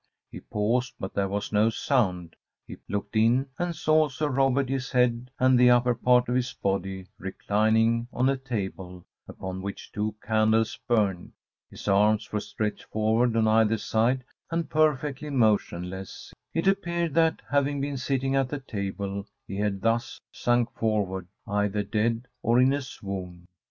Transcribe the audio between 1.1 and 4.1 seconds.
there was no sound; he looked in, and saw